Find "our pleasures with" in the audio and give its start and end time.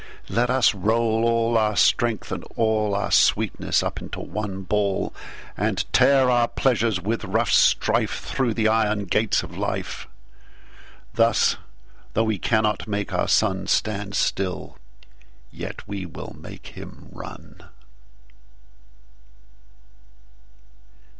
6.31-7.23